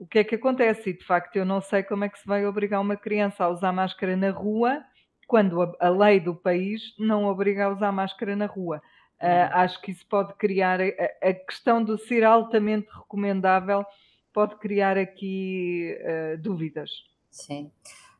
[0.00, 0.90] o que é que acontece.
[0.90, 3.48] E de facto, eu não sei como é que se vai obrigar uma criança a
[3.50, 4.82] usar máscara na rua
[5.28, 8.82] quando a, a lei do país não obriga a usar máscara na rua.
[9.20, 13.84] Uh, acho que isso pode criar a, a, questão do ser altamente recomendável
[14.32, 16.90] pode criar aqui uh, dúvidas.
[17.30, 17.70] Sim.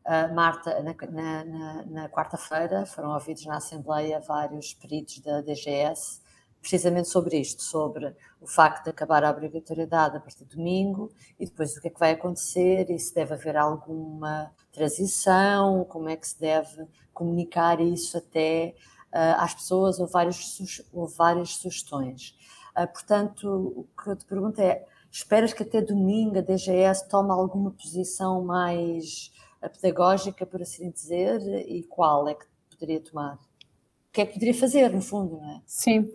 [0.05, 6.21] Uh, Marta, na, na, na, na quarta-feira foram ouvidos na Assembleia vários peritos da DGS
[6.61, 11.47] precisamente sobre isto, sobre o facto de acabar a obrigatoriedade a partir de domingo e
[11.47, 16.17] depois o que é que vai acontecer e se deve haver alguma transição, como é
[16.17, 18.75] que se deve comunicar isso até
[19.13, 22.35] uh, às pessoas, ou várias, ou várias sugestões.
[22.77, 27.31] Uh, portanto, o que eu te pergunto é, esperas que até domingo a DGS tome
[27.31, 33.35] alguma posição mais ah, pedagógica, por assim dizer, e qual é que poderia tomar?
[33.35, 35.63] O que é que poderia fazer, no fundo, não é?
[35.67, 36.13] Sim,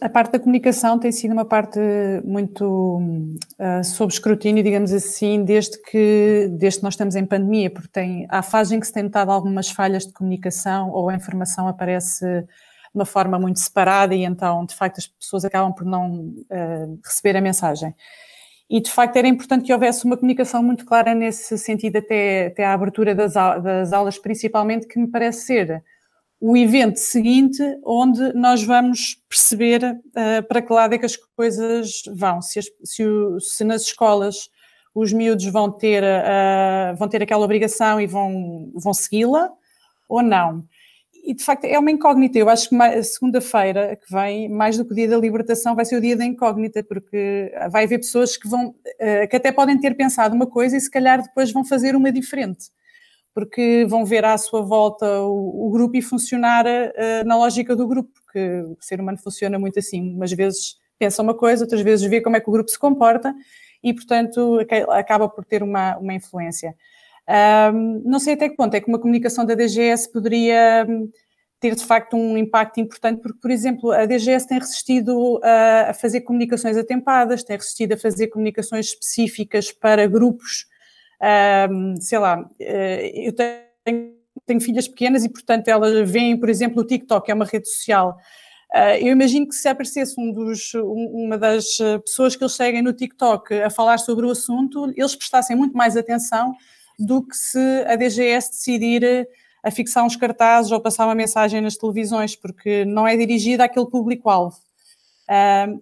[0.00, 1.78] a parte da comunicação tem sido uma parte
[2.24, 2.98] muito
[3.60, 8.26] uh, sob escrutínio, digamos assim, desde que, desde que nós estamos em pandemia, porque tem,
[8.28, 12.24] há fase em que se tem notado algumas falhas de comunicação ou a informação aparece
[12.26, 12.48] de
[12.92, 17.36] uma forma muito separada e então, de facto, as pessoas acabam por não uh, receber
[17.36, 17.94] a mensagem.
[18.68, 22.64] E, de facto, era importante que houvesse uma comunicação muito clara nesse sentido até, até
[22.64, 25.84] a abertura das, das aulas, principalmente, que me parece ser
[26.40, 32.02] o evento seguinte, onde nós vamos perceber uh, para que lado é que as coisas
[32.14, 32.42] vão.
[32.42, 34.50] Se, as, se, o, se nas escolas
[34.94, 39.50] os miúdos vão ter, uh, vão ter aquela obrigação e vão, vão segui-la
[40.08, 40.64] ou não.
[41.24, 42.38] E de facto é uma incógnita.
[42.38, 45.84] Eu acho que a segunda-feira que vem, mais do que o dia da libertação, vai
[45.84, 49.78] ser o dia da incógnita, porque vai haver pessoas que vão, uh, que até podem
[49.80, 52.66] ter pensado uma coisa e se calhar depois vão fazer uma diferente
[53.36, 57.86] porque vão ver à sua volta o, o grupo e funcionar uh, na lógica do
[57.86, 60.14] grupo, porque o ser humano funciona muito assim.
[60.14, 63.34] Umas vezes pensa uma coisa, outras vezes vê como é que o grupo se comporta
[63.84, 66.74] e, portanto, acaba por ter uma, uma influência.
[67.74, 71.10] Um, não sei até que ponto é que uma comunicação da DGS poderia hum,
[71.60, 75.92] ter de facto um impacto importante, porque, por exemplo, a DGS tem resistido a, a
[75.92, 80.74] fazer comunicações atempadas, tem resistido a fazer comunicações específicas para grupos
[81.70, 86.82] um, sei lá, eh, eu tenho, tenho, filhas pequenas e, portanto, elas veem, por exemplo,
[86.82, 88.16] o TikTok, é uma rede social.
[88.74, 92.82] Uh, eu imagino que se aparecesse um dos, um, uma das pessoas que eles seguem
[92.82, 96.54] no TikTok a falar sobre o assunto, eles prestassem muito mais atenção
[96.98, 99.28] do que se a DGS decidir
[99.62, 103.86] a fixar uns cartazes ou passar uma mensagem nas televisões, porque não é dirigida àquele
[103.86, 104.56] público-alvo.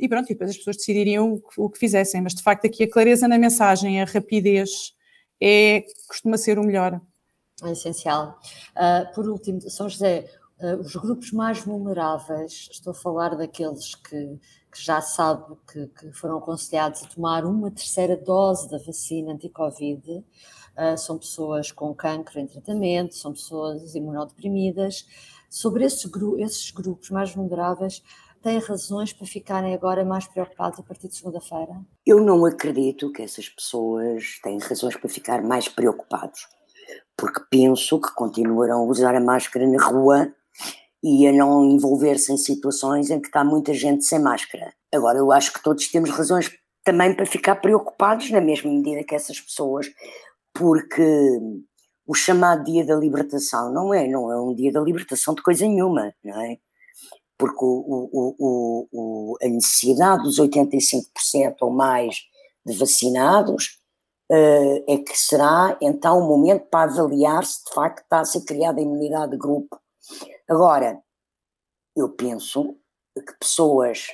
[0.00, 2.66] E pronto, e depois as pessoas decidiriam o que, o que, fizessem, mas de facto
[2.66, 4.93] aqui a clareza na mensagem, a rapidez
[5.40, 7.00] é, costuma ser o melhor.
[7.62, 8.38] É essencial.
[8.74, 10.28] Uh, por último, São José,
[10.60, 14.38] uh, os grupos mais vulneráveis, estou a falar daqueles que,
[14.72, 20.10] que já sabe que, que, foram aconselhados a tomar uma terceira dose da vacina anti-Covid,
[20.12, 25.06] uh, são pessoas com cancro em tratamento, são pessoas imunodeprimidas.
[25.48, 28.02] Sobre esses, esses grupos mais vulneráveis,
[28.44, 31.80] têm razões para ficarem agora mais preocupados a partir de segunda-feira?
[32.06, 36.46] Eu não acredito que essas pessoas têm razões para ficar mais preocupados,
[37.16, 40.30] porque penso que continuarão a usar a máscara na rua
[41.02, 44.72] e a não envolver-se em situações em que está muita gente sem máscara.
[44.94, 46.50] Agora, eu acho que todos temos razões
[46.84, 49.86] também para ficar preocupados, na mesma medida que essas pessoas,
[50.52, 51.38] porque
[52.06, 55.66] o chamado Dia da Libertação não é, não é um dia da libertação de coisa
[55.66, 56.58] nenhuma, não é?
[57.38, 62.16] Porque o, o, o, a necessidade dos 85% ou mais
[62.64, 63.80] de vacinados
[64.30, 68.44] uh, é que será então o momento para avaliar se de facto está a ser
[68.44, 69.80] criada a imunidade de grupo.
[70.48, 71.00] Agora,
[71.96, 72.76] eu penso
[73.14, 74.08] que pessoas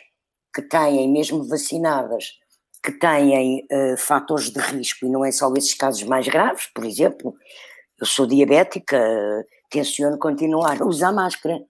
[0.54, 2.38] que têm, mesmo vacinadas,
[2.83, 6.85] que têm uh, fatores de risco, e não é só esses casos mais graves, por
[6.85, 7.35] exemplo,
[8.00, 8.98] eu sou diabética,
[9.70, 11.62] tenciono continuar a usar máscara,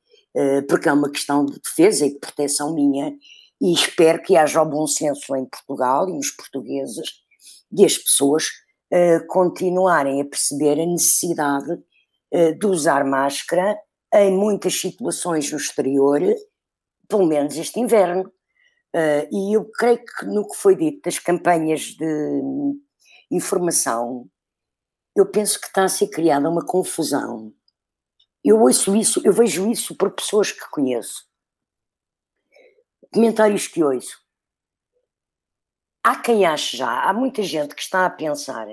[0.69, 3.17] porque é uma questão de defesa e de proteção minha,
[3.61, 7.11] e espero que haja o bom senso em Portugal e nos portugueses
[7.71, 8.47] de as pessoas
[8.93, 13.79] uh, continuarem a perceber a necessidade uh, de usar máscara
[14.15, 16.21] em muitas situações no exterior,
[17.07, 18.33] pelo menos este inverno.
[19.31, 22.43] E eu creio que no que foi dito das campanhas de
[23.31, 24.27] informação,
[25.15, 27.53] eu penso que está a ser criada uma confusão
[28.45, 31.29] eu ouço isso, eu vejo isso por pessoas que conheço.
[33.13, 34.19] Comentários que ouço.
[36.03, 38.67] Há quem ache já, há muita gente que está a pensar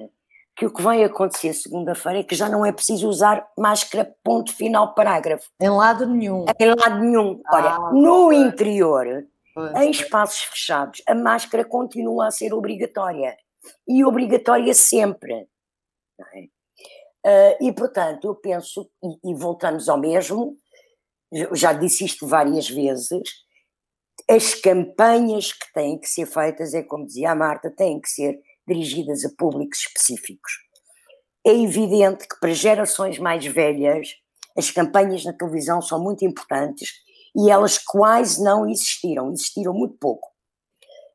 [0.58, 4.56] que o que vai acontecer segunda-feira é que já não é preciso usar máscara, ponto
[4.56, 5.47] final, parágrafo.
[5.62, 6.45] Em lado nenhum.
[6.60, 7.41] Em lado nenhum.
[7.51, 13.38] Olha, ah, no interior, pois, em espaços fechados, a máscara continua a ser obrigatória.
[13.88, 15.47] E obrigatória sempre.
[16.34, 16.57] É?
[17.28, 20.56] Uh, e, portanto, eu penso, e, e voltamos ao mesmo,
[21.52, 23.22] já disse isto várias vezes,
[24.30, 28.40] as campanhas que têm que ser feitas, é como dizia a Marta, têm que ser
[28.66, 30.54] dirigidas a públicos específicos.
[31.46, 34.08] É evidente que para gerações mais velhas
[34.58, 36.92] as campanhas na televisão são muito importantes
[37.36, 40.30] e elas quase não existiram, existiram muito pouco.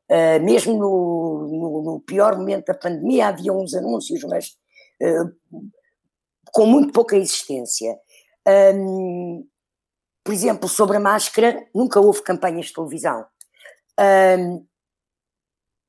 [0.09, 4.49] Uh, mesmo no, no, no, pior momento da pandemia havia uns anúncios, mas
[5.01, 5.61] uh,
[6.53, 7.99] com muito pouca existência.
[8.75, 9.45] Um,
[10.23, 13.25] por exemplo, sobre a máscara, nunca houve campanhas de televisão.
[14.39, 14.65] Um,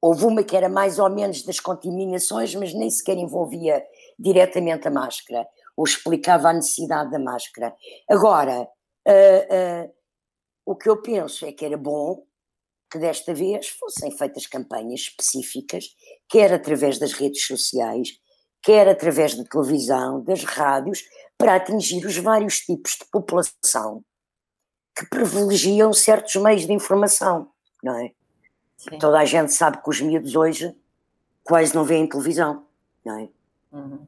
[0.03, 3.85] houve uma que era mais ou menos das contaminações, mas nem sequer envolvia
[4.19, 5.47] diretamente a máscara,
[5.77, 7.75] ou explicava a necessidade da máscara.
[8.09, 9.95] Agora, uh, uh,
[10.67, 12.25] o que eu penso é que era bom
[12.91, 15.85] que desta vez fossem feitas campanhas específicas,
[16.29, 18.09] quer através das redes sociais,
[18.65, 21.05] quer através da televisão, das rádios,
[21.37, 24.03] para atingir os vários tipos de população
[24.97, 27.49] que privilegiam certos meios de informação,
[27.83, 28.13] não é?
[28.79, 28.99] Sim.
[28.99, 30.75] Toda a gente sabe que os miúdos hoje
[31.43, 32.67] quase não veem televisão,
[33.05, 33.29] não é?
[33.73, 34.07] Uhum.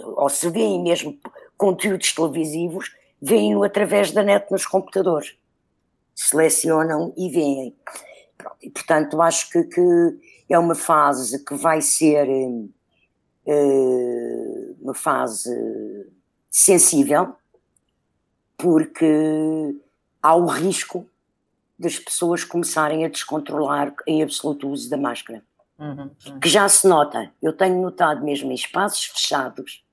[0.00, 1.18] Ou se veem mesmo
[1.56, 5.36] conteúdos televisivos, veem-no através da net nos computadores.
[6.14, 7.76] Selecionam e veem.
[8.36, 8.56] Pronto.
[8.62, 12.70] E portanto acho que, que, é uma fase que vai ser uh,
[14.80, 15.50] uma fase
[16.50, 17.34] sensível,
[18.56, 19.76] porque
[20.22, 21.08] há o risco
[21.78, 25.42] das pessoas começarem a descontrolar em absoluto o uso da máscara.
[25.78, 26.40] Uhum, uhum.
[26.40, 29.84] Que já se nota, eu tenho notado mesmo em espaços fechados,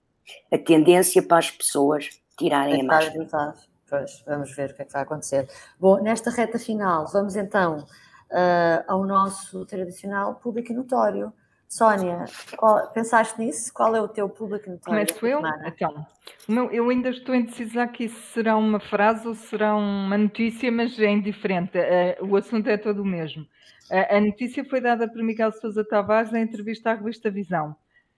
[0.52, 3.56] a tendência para as pessoas tirarem a máscara.
[3.90, 5.50] Pois, vamos ver o que é que vai acontecer.
[5.78, 11.34] Bom, nesta reta final, vamos então uh, ao nosso tradicional público notório.
[11.72, 12.26] Sónia,
[12.58, 13.74] qual, pensaste nisso?
[13.74, 15.08] Qual é o teu público notório?
[15.08, 15.42] Começo eu?
[15.66, 16.06] Então,
[16.46, 21.00] meu, eu ainda estou indecisa aqui se será uma frase ou será uma notícia, mas
[21.00, 21.78] é indiferente.
[21.78, 23.44] Uh, o assunto é todo o mesmo.
[23.90, 27.72] Uh, a notícia foi dada por Miguel Sousa Tavares em entrevista à revista Visão.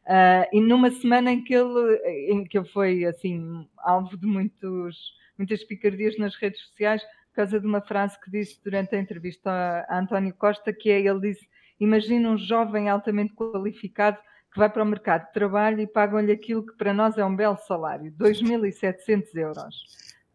[0.03, 1.95] Uh, e numa semana em que ele,
[2.31, 7.59] em que ele foi assim, alvo de muitos, muitas picardias nas redes sociais, por causa
[7.59, 11.19] de uma frase que disse durante a entrevista a, a António Costa, que é, ele
[11.19, 11.52] disse
[11.83, 14.17] Imagina um jovem altamente qualificado
[14.53, 17.35] que vai para o mercado de trabalho e pagam-lhe aquilo que para nós é um
[17.35, 19.75] belo salário, 2.700 euros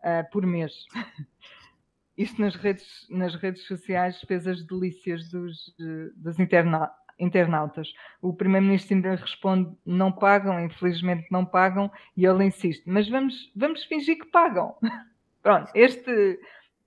[0.01, 0.73] uh, por mês.
[2.19, 5.75] Isto nas redes, nas redes sociais fez as delícias dos,
[6.17, 7.95] dos interna, internautas.
[8.21, 13.85] O primeiro-ministro ainda responde: não pagam, infelizmente não pagam, e ele insiste: mas vamos, vamos
[13.85, 14.77] fingir que pagam.
[15.43, 16.39] Pronto, este,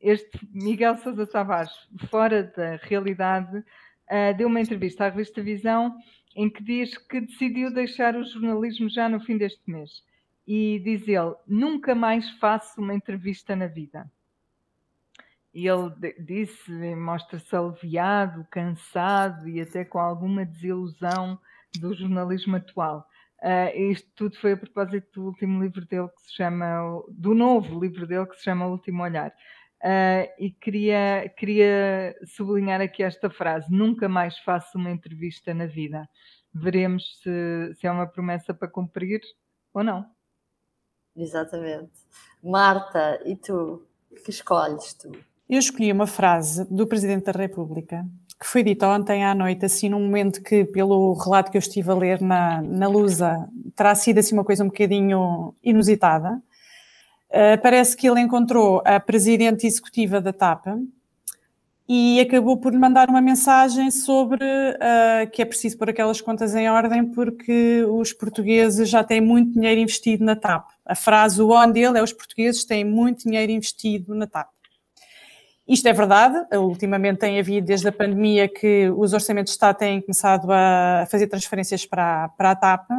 [0.02, 1.72] este Miguel Sousa Tavares,
[2.10, 3.64] fora da realidade,
[4.12, 5.96] uh, deu uma entrevista à revista Visão
[6.36, 10.04] em que diz que decidiu deixar o jornalismo já no fim deste mês.
[10.46, 14.10] E diz ele: Nunca mais faço uma entrevista na vida.
[15.54, 21.38] E ele disse, mostra-se aliviado, cansado e até com alguma desilusão
[21.78, 23.06] do jornalismo atual.
[23.40, 27.80] Uh, isto tudo foi a propósito do último livro dele que se chama, do novo
[27.82, 29.34] livro dele que se chama O Último Olhar.
[29.84, 36.08] Uh, e queria, queria sublinhar aqui esta frase: nunca mais faço uma entrevista na vida.
[36.54, 39.22] Veremos se, se é uma promessa para cumprir
[39.74, 40.06] ou não.
[41.16, 41.92] Exatamente.
[42.44, 43.86] Marta, e tu?
[44.24, 45.12] Que escolhes tu?
[45.50, 48.06] Eu escolhi uma frase do Presidente da República
[48.42, 51.92] que foi dita ontem à noite, assim, num momento que, pelo relato que eu estive
[51.92, 56.42] a ler na, na Lusa, terá sido assim uma coisa um bocadinho inusitada
[57.32, 60.66] Uh, parece que ele encontrou a presidente executiva da TAP
[61.88, 66.54] e acabou por lhe mandar uma mensagem sobre uh, que é preciso pôr aquelas contas
[66.54, 70.72] em ordem porque os portugueses já têm muito dinheiro investido na TAP.
[70.86, 74.50] A frase, o on dele é os portugueses têm muito dinheiro investido na TAP.
[75.68, 80.02] Isto é verdade, ultimamente tem havido desde a pandemia que os orçamentos de Estado têm
[80.02, 82.90] começado a fazer transferências para, para a TAP,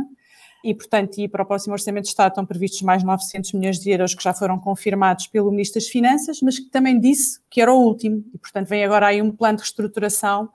[0.65, 3.91] e, portanto, e para o próximo Orçamento de Estado estão previstos mais 900 milhões de
[3.91, 7.73] euros que já foram confirmados pelo Ministro das Finanças, mas que também disse que era
[7.73, 8.25] o último.
[8.33, 10.49] E, portanto, vem agora aí um plano de reestruturação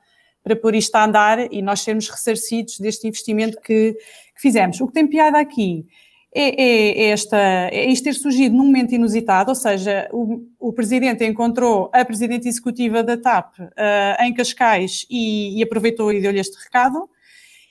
[0.43, 4.79] para pôr isto a andar e nós sermos ressarcidos deste investimento que, que fizemos.
[4.79, 5.85] O que tem piada aqui
[6.33, 7.37] é, é, é, esta,
[7.71, 12.47] é isto ter surgido num momento inusitado, ou seja, o, o Presidente encontrou a Presidente
[12.47, 17.09] Executiva da TAP uh, em Cascais e, e aproveitou e deu-lhe este recado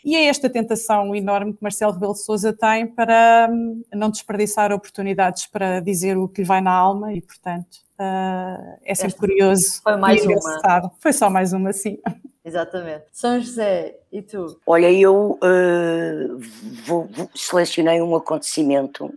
[0.06, 4.72] E é esta tentação enorme que Marcelo Rebelo de Sousa tem para hum, não desperdiçar
[4.72, 9.18] oportunidades para dizer o que lhe vai na alma e, portanto, uh, é sempre Esta
[9.18, 9.82] curioso.
[9.82, 10.92] Foi mais uma.
[11.00, 11.98] Foi só mais uma, sim.
[12.44, 13.06] Exatamente.
[13.10, 14.60] São José, e tu?
[14.64, 16.38] Olha, eu uh,
[16.84, 19.12] vou, vou, selecionei um acontecimento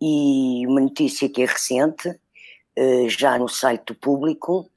[0.00, 4.70] e uma notícia que é recente, uh, já no site do público,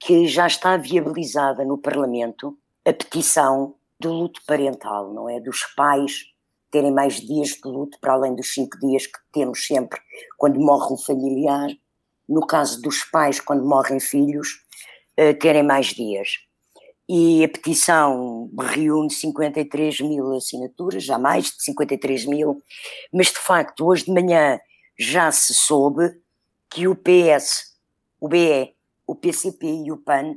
[0.00, 5.40] que já está viabilizada no Parlamento a petição do luto parental, não é?
[5.40, 6.24] Dos pais
[6.70, 10.00] terem mais dias de luto, para além dos cinco dias que temos sempre
[10.36, 11.68] quando morre um familiar.
[12.28, 14.64] No caso dos pais, quando morrem filhos,
[15.40, 16.46] terem mais dias
[17.08, 22.60] e a petição reúne 53 mil assinaturas, já mais de 53 mil,
[23.12, 24.58] mas de facto hoje de manhã
[24.98, 26.20] já se soube
[26.68, 27.76] que o PS,
[28.20, 28.74] o BE,
[29.06, 30.34] o PCP e o PAN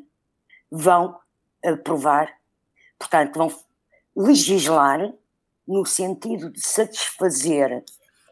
[0.72, 1.18] vão
[1.66, 2.32] aprovar,
[3.00, 3.50] portanto vão
[4.16, 5.14] legislar
[5.68, 7.84] no sentido de satisfazer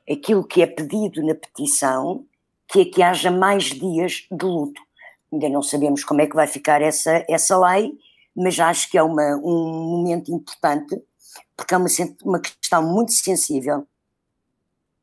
[0.09, 2.25] aquilo que é pedido na petição,
[2.67, 4.81] que é que haja mais dias de luto.
[5.31, 7.97] Ainda não sabemos como é que vai ficar essa, essa lei,
[8.35, 11.01] mas acho que é uma, um momento importante,
[11.55, 11.87] porque é uma,
[12.23, 13.87] uma questão muito sensível.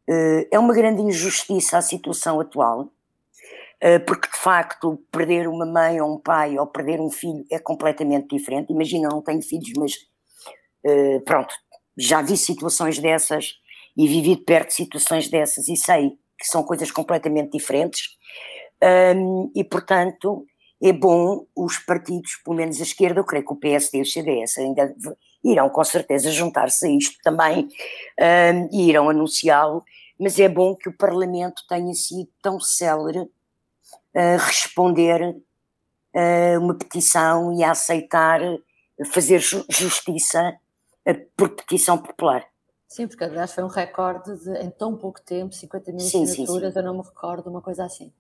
[0.08, 2.90] Uh, é uma grande injustiça a situação atual,
[4.06, 8.34] porque de facto perder uma mãe ou um pai ou perder um filho é completamente
[8.34, 8.72] diferente.
[8.72, 9.92] Imagina, não tenho filhos, mas
[10.86, 11.54] uh, pronto,
[11.96, 13.54] já vi situações dessas
[13.96, 18.16] e vivi de perto situações dessas e sei que são coisas completamente diferentes.
[19.54, 20.44] E portanto,
[20.82, 24.06] é bom os partidos, pelo menos a esquerda, eu creio que o PSD e o
[24.06, 24.94] CDS ainda
[25.42, 27.68] irão com certeza juntar-se a isto também
[28.72, 29.84] e irão anunciá-lo,
[30.18, 33.26] mas é bom que o Parlamento tenha sido tão célere
[34.14, 35.36] a responder
[36.14, 38.40] a uma petição e a aceitar
[39.06, 40.56] fazer justiça
[41.36, 42.46] por petição popular.
[42.94, 46.68] Sim, porque aliás foi um recorde de, em tão pouco tempo, 50 mil sim, assinaturas,
[46.68, 46.78] sim, sim.
[46.78, 48.12] eu não me recordo, uma coisa assim.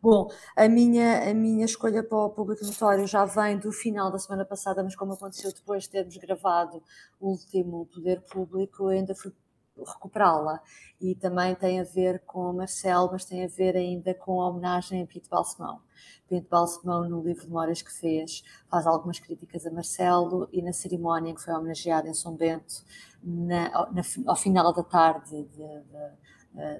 [0.00, 0.26] Bom,
[0.56, 4.46] a minha, a minha escolha para o público notório já vem do final da semana
[4.46, 6.82] passada, mas como aconteceu depois de termos gravado
[7.20, 9.32] o último Poder Público, ainda fui
[9.76, 10.60] recuperá-la.
[11.00, 14.48] E também tem a ver com o Marcelo, mas tem a ver ainda com a
[14.48, 15.80] homenagem a Pinto Balsemão.
[16.28, 20.72] Pinto Balsemão, no livro de memórias que fez, faz algumas críticas a Marcelo e na
[20.72, 22.84] cerimónia que foi homenageado em São Bento,
[23.22, 26.21] na, na, ao final da tarde de, de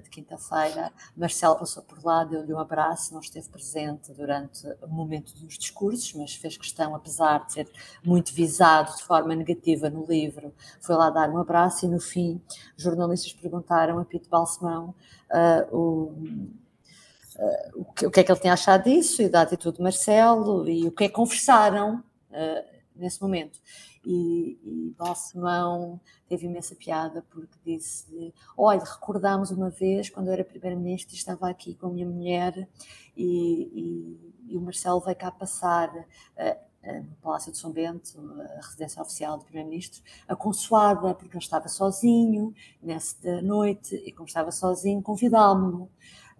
[0.03, 0.91] de quinta-feira.
[1.17, 6.13] Marcelo passou por lá, deu-lhe um abraço, não esteve presente durante o momento dos discursos,
[6.13, 7.71] mas fez questão, apesar de ser
[8.03, 12.41] muito visado de forma negativa no livro, foi lá dar um abraço e no fim
[12.77, 14.93] jornalistas perguntaram a Pito Balsemão
[15.31, 19.41] uh, o, uh, o, que, o, que, é que ele tinha achado disso e da
[19.41, 23.59] atitude de Marcelo e o que é que conversaram uh, nesse momento
[24.03, 30.43] e, e Balsemão teve imensa piada porque disse: Olha, recordámos uma vez quando eu era
[30.43, 32.67] Primeiro-Ministro estava aqui com a minha mulher
[33.15, 35.91] e, e, e o Marcelo veio cá passar.
[36.85, 38.19] No Palácio de São Bento,
[38.59, 44.27] a residência oficial do Primeiro-Ministro, a consoada, porque ele estava sozinho nessa noite e, como
[44.27, 45.89] estava sozinho, convidámo-lo.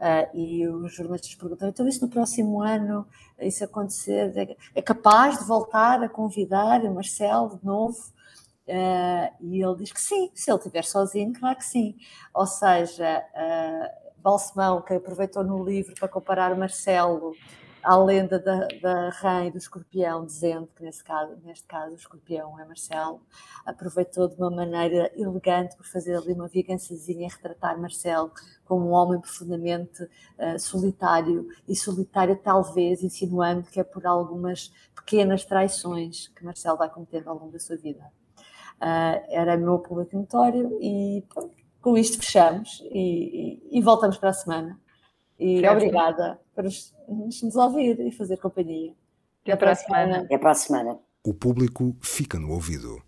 [0.03, 3.07] Uh, e os jornalistas perguntaram: então, isso no próximo ano,
[3.39, 7.97] isso acontecer, é, é capaz de voltar a convidar o Marcelo de novo?
[8.67, 11.95] Uh, e ele diz que sim, se ele estiver sozinho, claro que sim.
[12.33, 17.33] Ou seja, uh, Balsemão, que aproveitou no livro para comparar Marcelo
[17.83, 21.97] à lenda da, da rã e do escorpião, dizendo que nesse caso, neste caso o
[21.97, 23.21] escorpião é Marcelo,
[23.65, 28.31] aproveitou de uma maneira elegante por fazer ali uma vingançazinha e retratar Marcelo
[28.65, 35.43] como um homem profundamente uh, solitário e solitário talvez insinuando que é por algumas pequenas
[35.43, 38.03] traições que Marcelo vai cometendo ao longo da sua vida.
[38.81, 41.23] Uh, era meu público notório e
[41.81, 44.79] com isto fechamos e, e, e voltamos para a semana.
[45.39, 48.93] E obrigada por nos ouvir e fazer companhia.
[49.43, 50.17] Até, Até para a semana.
[50.19, 50.99] Até para a semana.
[51.25, 53.01] O público fica no ouvido.